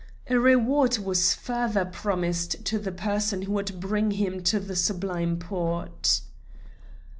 A 0.31 0.39
reward 0.39 0.97
was 0.97 1.35
further 1.35 1.85
promised 1.85 2.65
to 2.65 2.79
the 2.79 2.91
person 2.91 3.43
who 3.43 3.51
would 3.51 3.79
bring 3.79 4.09
him 4.09 4.41
to 4.45 4.59
the 4.59 4.75
Sublime 4.75 5.37
Porte. 5.37 6.21